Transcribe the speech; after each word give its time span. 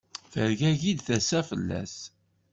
Tergagi-d 0.31 0.99
tasa-s 1.07 1.47
fell-as. 1.49 1.95